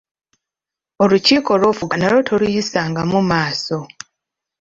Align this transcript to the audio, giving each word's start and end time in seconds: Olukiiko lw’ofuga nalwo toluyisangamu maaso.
Olukiiko 1.03 1.51
lw’ofuga 1.59 1.95
nalwo 1.97 2.21
toluyisangamu 2.27 3.19
maaso. 3.29 3.77